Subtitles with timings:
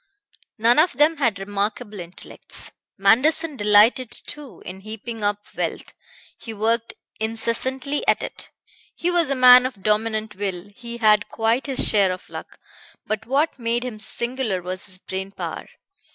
[0.57, 2.71] None of them had remarkable intellects.
[2.97, 5.93] Manderson delighted too in heaping up wealth;
[6.39, 8.49] he worked incessantly at it;
[8.95, 12.57] he was a man of dominant will; he had quite his share of luck;
[13.05, 15.69] but what made him singular was his brain power.